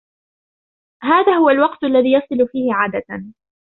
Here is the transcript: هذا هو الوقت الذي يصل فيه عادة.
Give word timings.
هذا 1.03 1.33
هو 1.37 1.49
الوقت 1.49 1.83
الذي 1.83 2.11
يصل 2.11 2.47
فيه 2.51 2.73
عادة. 2.73 3.33